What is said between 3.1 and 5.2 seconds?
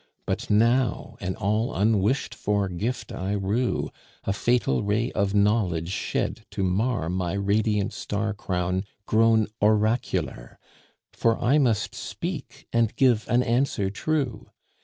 I rue, A fatal ray